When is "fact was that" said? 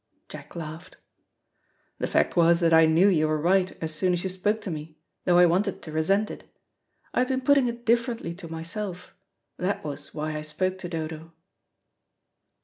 2.07-2.73